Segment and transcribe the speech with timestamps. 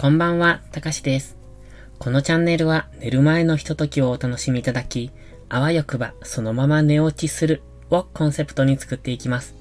[0.00, 1.36] こんばんは、たかしです。
[1.98, 5.10] このチャンネルは寝る前のひとときをお楽しみいただき、
[5.50, 7.60] あわよくばそのまま寝落ちする
[7.90, 9.54] をコンセプトに作っていきます。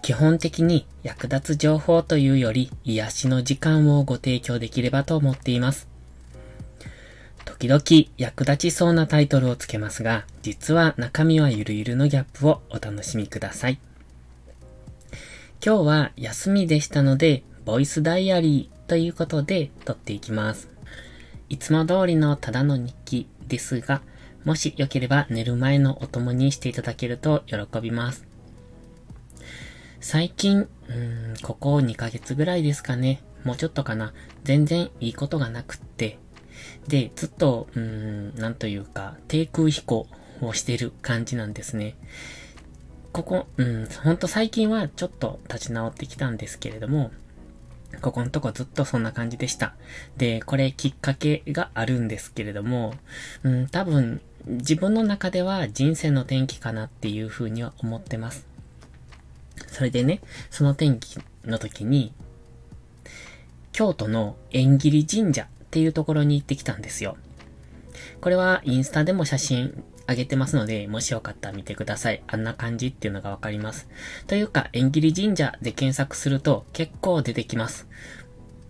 [0.00, 5.86] 基本的に役立つ情報というより癒しの時間をご提供できればと思っています。
[7.44, 13.78] 時々役立ちそうなタイトルをつけますが、実は中身はゆるゆるのギャップをお楽しみください。
[15.62, 20.68] 今日は休みでしたので、ボイスダイアリーということで撮っていきます。
[21.48, 24.00] いつも通りのただの日記ですが、
[24.44, 28.24] もしよければ寝る前のお供にしていただけると喜びます。
[30.00, 33.22] 最近、うん、ここ2ヶ月ぐらいですかね。
[33.42, 34.12] もうちょっとかな。
[34.44, 36.18] 全然いいことがなくって。
[36.86, 40.06] で、ずっと、うん、なんというか、低空飛行
[40.40, 41.96] をしてる感じなんですね。
[43.12, 47.10] ここ、うん、ほんと最近はちょっと立ち直ってきたんですけれども、
[48.00, 49.74] ここのとこずっとそんな感じでした。
[50.16, 52.94] で、これきっかけがあるんですけれども、
[53.42, 58.46] うん、多分、自分の中では人生の転機かなっていうふうには思ってます。
[59.66, 62.12] それでね、その転機の時に、
[63.72, 67.16] 京都の縁切り神社っていうところに行ってきたんですよ。
[68.20, 72.22] これはインスタでも写真あげてますので、もしよかったら見てください。
[72.26, 73.88] あんな感じっていうのがわかります。
[74.26, 77.88] というか、縁切り神社で検索すると結構出てきます。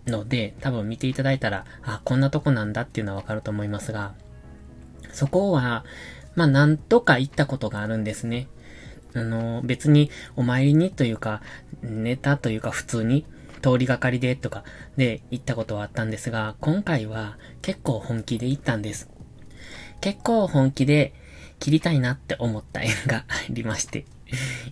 [0.07, 4.15] ので、多分見ていただいたら、あ、こんなとこなんだっていうのはわかると思いますが、
[5.11, 5.85] そこは、
[6.35, 8.47] まあ、なんとか行ったことがあるんですね。
[9.13, 11.41] あの、別にお参りにというか、
[11.81, 13.25] ネタというか普通に
[13.61, 14.63] 通りがかりでとか
[14.95, 19.09] で行ったことはあったんですが、今回は結構本気で行ったんです。
[20.01, 21.13] 結構本気で
[21.59, 24.05] 切りたいなって思った縁がありまして、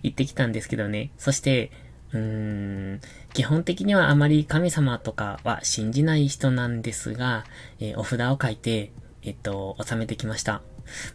[0.02, 1.10] 行ってきたんですけどね。
[1.18, 1.70] そして、
[2.12, 3.00] うーん、
[3.32, 7.44] 基本的にはあまり神様とかは信じない人なんですが、
[7.80, 10.62] えー、お札を書いて、えっと、収めてきました。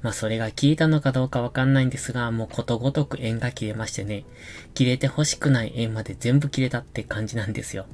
[0.01, 4.25] まあ、それが切れたのかどうかわかんないんですが、もうことごとく縁が切れましてね、
[4.73, 7.85] 切れて欲しくない縁まで全部切れたって感じなんですよ。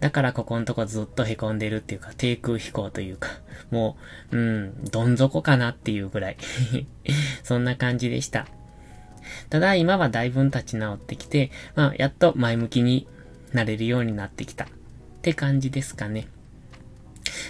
[0.00, 3.28] だからここのとこずっと凹んでるっていうか、低空飛行というか、
[3.70, 3.96] も
[4.32, 6.36] う、うん、どん底かなっていうぐらい
[7.42, 8.46] そんな感じでした。
[9.50, 13.06] ただ今はだいぶ立ち直ってきて、まあ、やっと前向きに
[13.52, 14.68] なれるようになってきたっ
[15.22, 16.28] て感じですかね。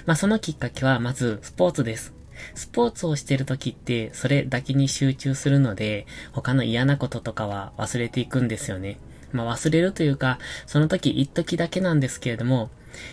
[0.07, 2.15] まあそのきっかけはまずスポーツです。
[2.55, 8.99] スポーツをしてる時って、それだけに集中するので、他の嫌なこととかは忘れていくんですよね。
[9.33, 12.71] まあ忘れるというか、その時一時だけなんですけれども、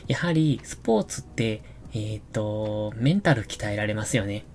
[0.07, 1.61] やはりスポーツって、
[1.93, 4.45] えっ、ー、と、メンタル鍛えられますよね。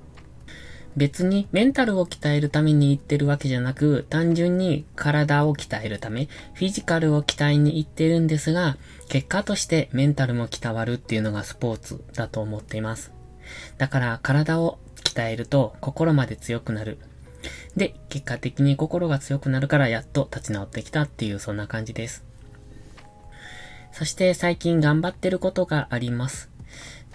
[0.97, 8.77] 別にメンタルを鍛えるために行ってるわけじゃなく、単純に体を鍛えるため、フィジカルを鍛えに行ってるんですが、
[9.09, 13.13] 結果としてメンタルも鍛わるっていうのがスポーツだと思っています。
[13.79, 16.99] だから体を鍛えると心まで強くなる。
[17.77, 22.25] で、結果的に心が強くなるからやっと立ち直ってきたっていうそんな感じです。
[23.93, 26.51] そして最近頑張ってることがあります。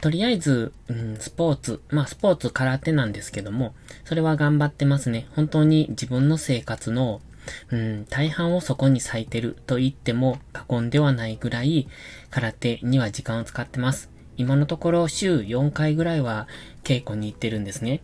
[0.01, 1.81] とりあえず、うん、スポーツ。
[1.89, 3.73] まあ、スポーツ空手なんですけども、
[4.03, 5.27] それは頑張ってますね。
[5.35, 7.21] 本当に自分の生活の、
[7.71, 11.87] うん、大半をそこに咲いてると言っても過言ではないぐらい、
[12.29, 14.09] 空手には時間を使ってます。
[14.37, 16.47] 今のところ週4回ぐらいは
[16.83, 18.01] 稽古に行ってるんですね。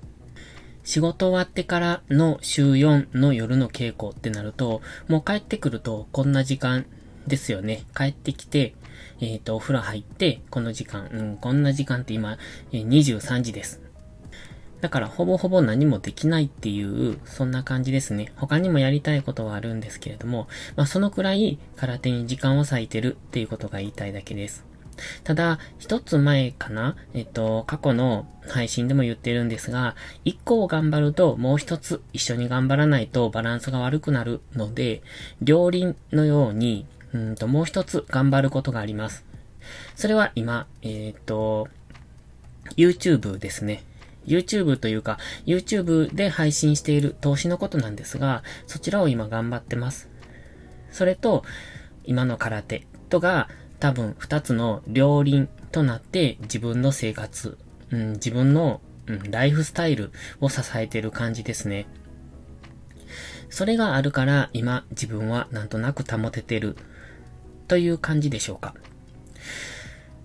[0.84, 6.86] 仕事終わってからの週4の夜の稽古ってなると、もう帰ってくるとこんな時間
[7.28, 7.84] ですよね。
[7.96, 8.74] 帰ってきて、
[9.20, 12.38] えっ、ー、と、お風呂入って、この時間、うん、こんな時間って今、
[12.72, 13.82] え、23時です。
[14.82, 18.32] だから、ほぼほぼ何もできないっていう、そんな感じですね。
[18.36, 24.71] 他にもやりたいことはあるんですけれども、まあ、そのくらい空手に時間を割いてるっていうことが言いたいだけです。
[25.24, 26.96] ただ、一つ前かな？
[27.14, 29.96] えっと、過去の配信でも言ってるんですが、
[30.26, 35.02] 一個を頑張るともう一つ一緒に頑張らないとバランスが悪くなるので、
[35.42, 39.26] 両輪のように、うんと、もう一つ頑張ることがあります。
[39.96, 41.68] それは今、えっ、と、
[42.78, 43.84] YouTube ですね。
[44.26, 50.10] YouTube というか、YouTube で配信している投資のことなんですが、そちらを今頑張ってます。
[50.92, 51.44] それと、
[52.04, 53.50] 今の空手とが、
[53.82, 57.58] 多分二つの両輪となって自分の生活、
[57.90, 61.88] うん、自分の、うん、ライフスタイルを支えてる感じですね。
[63.50, 66.78] それがあるから今自分はなんとなく保ててる
[67.68, 68.76] という感じでしょうか。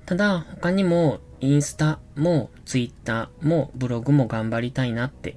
[0.05, 5.37] ただ他にもインスタもツイッターもブログも頑張りたいなって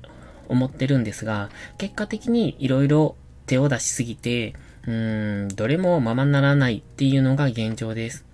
[0.50, 3.16] 思ってるんですが、結果的に色々
[3.46, 4.56] 手を出しすぎて、
[4.90, 8.26] うーん、どれもままならないっていうのが現状です。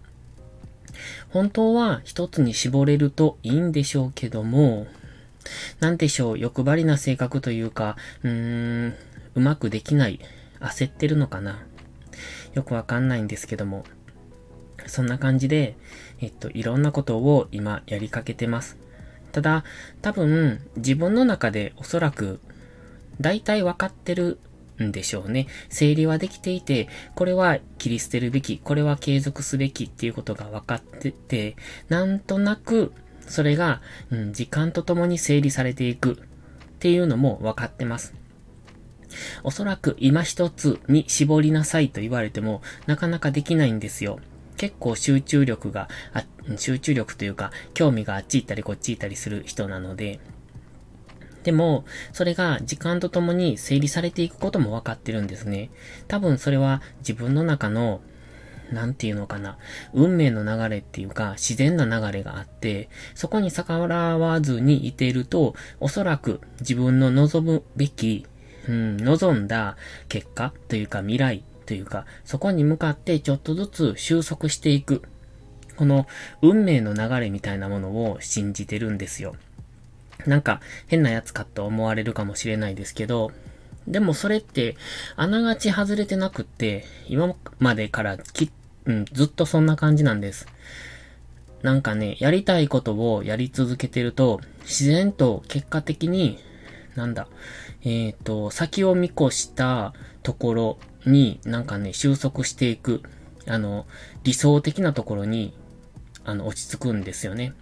[1.29, 4.87] 本当は一つに絞れるといいんでしょうけども、
[5.81, 8.93] なんでしょう、欲張りな性格というか、うーん、
[9.35, 10.21] うまくできない。
[10.61, 11.59] 焦ってるのかな。
[12.53, 13.83] よくわかんないんですけども。
[14.87, 15.75] そんな感じで、
[16.21, 18.77] えっと、いろんなことを今やりかけてます。
[19.33, 19.65] ただ、
[20.01, 22.39] 多分、自分の中でおそらく、
[23.19, 24.39] 大体わかってる
[24.83, 25.47] んでしょうね。
[25.69, 31.55] 整理はできていて、これは切り捨てるべき、これは継続すべきっていうことが分かってて、
[31.89, 32.93] なんとなく、
[33.27, 33.81] それが、
[34.11, 36.15] うん、時間とともに整理されていくっ
[36.79, 38.13] ていうのも分かってます。
[39.43, 44.19] おそらく今一つに絞りなさいと言われても、なかなかできないんですよ。
[44.57, 45.89] 結構集中力が、
[46.57, 50.19] 集中力というか、興味があっち行ったりこっち行ったりする人なので、
[51.45, 55.69] でも、それが時間とともに整理されていくことも分かってるんですね。
[56.07, 58.01] 多分それは自分の中の、
[58.71, 59.59] なんていうのかな、
[59.93, 68.25] 運命の流れっていうか、自然な流れがあって、そこに逆らわずにいていると、おそらく自分の望むべき、
[68.67, 69.77] うん、望んだ
[70.09, 75.03] 結果というか未来というか、そこに向かってちょっとずつ収束していく。
[75.75, 76.07] この
[76.41, 79.35] 運命の流れみたいなものを信じてるんですよ。
[80.25, 83.31] なんか変なやつかと思われるかもしれないですけど、
[83.87, 84.75] でもそれって、
[85.15, 88.51] あながち外れてなくって、今までからき、
[88.85, 90.47] うん、ずっとそんな感じなんです。
[91.61, 96.39] なんかね、やりたいことをやり続けてると、自然と結果的に、
[96.95, 97.27] なんだ、
[97.83, 99.93] えっ、ー、と、先を見越した
[100.23, 103.01] ところに、なんかね、収束していく、
[103.47, 103.85] あの、
[104.23, 105.53] 理想的なところに、
[106.23, 107.53] あの、落ち着くんですよね。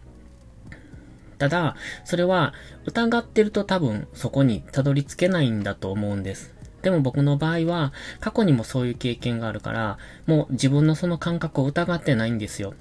[1.43, 1.75] ただ、
[2.05, 2.53] それは
[2.85, 6.53] 疑ってると多分そこにたどり着けないんだと思うんです。
[6.83, 7.91] でも僕の場合は、
[8.21, 12.75] 過去にもそういう経験があるから、もう自分のその感覚を疑ってないんですよ。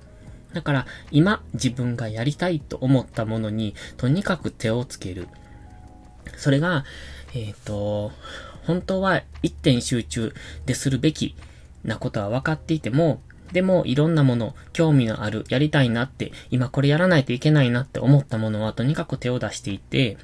[0.52, 5.26] だから、今自分がやりたいと思ったものに、とにかく手をつける。
[6.36, 6.84] それが、
[7.34, 8.12] えっ、ー、と、
[8.62, 10.32] 本当は一点集中
[10.66, 11.34] でするべき
[11.82, 13.22] なことは分かっていても、
[13.52, 20.16] でも、いろんなもの、興味のある、やりたいなって、今これやらないといけないなって思ったものは、とにかく手を出していて、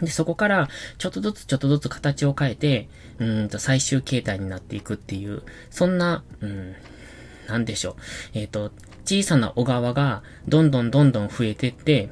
[0.00, 2.88] で、そこから、ちょっとずつちょっとずつ形を変えて、
[3.18, 6.74] うんと最終形態になっていくっていう、そんな、うん、
[7.46, 7.94] なんでしょう。
[8.34, 8.72] えっ、ー、と、
[9.04, 12.10] 小さな小川が、どんどんどんどん増えてって、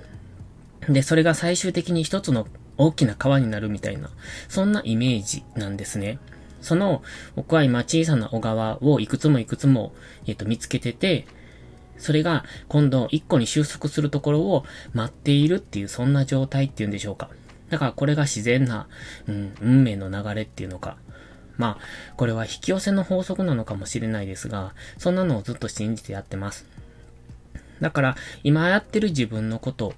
[0.88, 2.46] で、それが最終的に一つの
[2.76, 4.10] 大きな川になるみたいな、
[4.48, 6.18] そんなイメージなんですね。
[6.60, 7.02] その、
[7.36, 9.92] 僕は今小さな小川をいくつもいくつも、
[10.26, 11.26] えっ、と、見つけてて、
[11.98, 14.64] それが今度一個に収束するところを
[14.94, 17.28] 待っているっていうそんな状態っていうんでしょうか。
[17.70, 18.86] だからこれが自然な、
[19.26, 20.96] うん、運命の流れっていうのか。
[21.56, 26.66] まあ、これは引き寄せの法則なのかもしれないですが、そんなのをずっと信じてやってます。
[27.80, 29.92] だから、今やってる自分のこと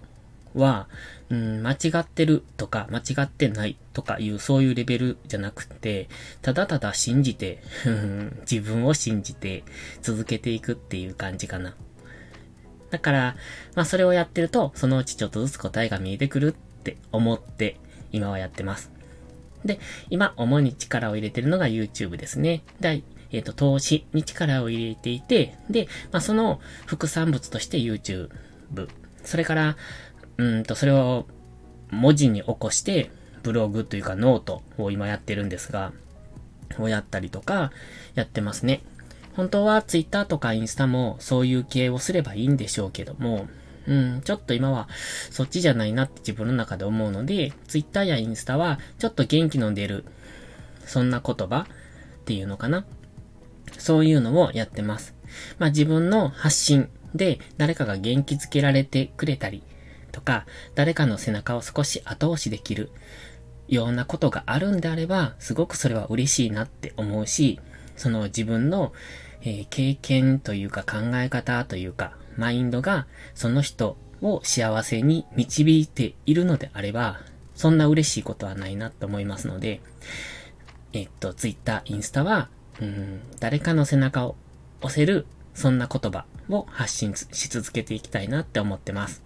[0.55, 0.88] は、
[1.29, 6.08] うん、間違ってるとか、間違ってないとかいう、そういうレベルじゃなくて、
[6.43, 7.62] ただただ信じて、
[8.50, 9.64] 自分を信じて
[10.02, 11.76] 続けていくっていう感じかな。
[12.91, 13.37] だから、
[13.75, 17.76] まあそれをやってると、そのうちちょっとずつ答えが見えてくるって思って、
[18.12, 18.91] 今はやってます。
[19.64, 22.62] で、今、主に力を入れてるのが YouTube ですね。
[22.81, 28.30] で、えっ、ー、と、投資に力を入れていて、で、まあその副産物として YouTube。
[29.23, 29.76] それから、
[30.40, 31.26] うんと、それを
[31.90, 33.11] 文字に起こして、
[33.42, 35.92] ブログというかノートを今やってるんですが、
[36.78, 37.73] をやったりとか、
[38.14, 38.80] やってますね。
[39.37, 43.49] 本当は Twitter とかインスタもそういう系をすればいいんでしょうけども、
[43.87, 44.88] うん、ちょっと今は
[45.30, 50.06] そっちじゃないなって自分の中で思うので、Twitter やインスタはちょっと元気の出る、
[50.87, 51.66] そんな言葉
[52.20, 52.87] っていうのかな。
[53.76, 55.14] そういうのをやってます。
[55.59, 59.62] まあ自分の発信で誰かが元気づけられてくれたり、
[60.11, 62.90] とか、誰かの背中を少し後押しできる
[63.69, 67.61] ようなことがあるんであれば、すごくそれは嬉しいなって思うし、
[67.97, 68.93] その自分の、
[69.43, 77.21] えー、経験というか考え方というか、マインドがその人を幸せに導いているのであれば、
[77.55, 79.81] そんな嬉しいことはないなと思いますので、
[80.93, 82.49] えっと、ツイッター、インスタは、
[82.81, 84.37] うん、誰かの背中を
[84.81, 89.23] 押せる、そんな言葉を発信し続けていきたいなって思ってます。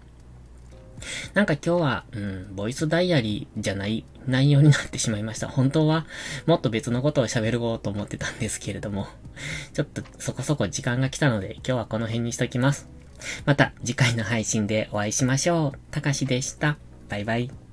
[1.33, 5.47] なんか今日は、うん、ボイスダイアリーじゃない内容になってしまいました。
[5.47, 6.05] 本当は
[6.45, 9.07] もっと別のことを喋ろうと思ってたんですけれども、
[9.73, 12.89] ちょっとそこそこ時間が来たので今日はこの辺にしときます。
[13.45, 15.79] また次回の配信でお会いしましょう。
[15.91, 16.77] たかしでした。
[17.09, 17.64] バイバイ。